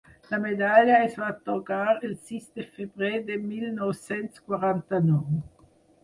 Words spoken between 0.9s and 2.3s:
es va atorgar el